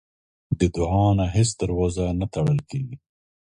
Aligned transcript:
د 0.59 0.61
دعا 0.75 1.05
نه 1.17 1.25
هیڅ 1.35 1.49
دروازه 1.61 2.05
نه 2.19 2.25
تړل 2.33 2.59
کېږي. 2.69 2.95